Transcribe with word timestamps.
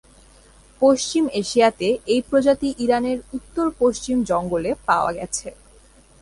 পশ্চিম 0.81 1.23
এশিয়াতে, 1.33 1.87
এই 2.13 2.21
প্রজাতি 2.29 2.69
ইরানের 2.77 3.17
উত্তরপশ্চিম 3.33 4.17
জঙ্গলে 4.23 4.71
পাওয়া 4.87 5.11
গেছে। 5.13 5.47